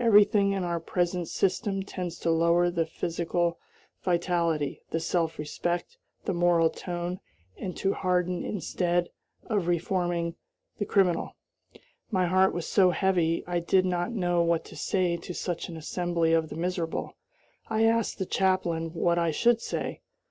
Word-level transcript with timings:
Everything 0.00 0.52
in 0.52 0.64
our 0.64 0.80
present 0.80 1.28
system 1.28 1.82
tends 1.82 2.18
to 2.20 2.30
lower 2.30 2.70
the 2.70 2.86
physical 2.86 3.58
vitality, 4.02 4.80
the 4.88 4.98
self 4.98 5.38
respect, 5.38 5.98
the 6.24 6.32
moral 6.32 6.70
tone, 6.70 7.20
and 7.58 7.76
to 7.76 7.92
harden 7.92 8.42
instead 8.42 9.10
of 9.44 9.66
reforming 9.68 10.34
the 10.78 10.86
criminal. 10.86 11.36
My 12.10 12.24
heart 12.26 12.54
was 12.54 12.66
so 12.66 12.88
heavy 12.88 13.44
I 13.46 13.58
did 13.58 13.84
not 13.84 14.12
know 14.12 14.42
what 14.42 14.64
to 14.64 14.76
say 14.76 15.18
to 15.18 15.34
such 15.34 15.68
an 15.68 15.76
assembly 15.76 16.32
of 16.32 16.48
the 16.48 16.56
miserable. 16.56 17.14
I 17.68 17.84
asked 17.84 18.18
the 18.18 18.24
chaplain 18.24 18.94
what 18.94 19.18
I 19.18 19.30
should 19.30 19.60
say. 19.60 20.00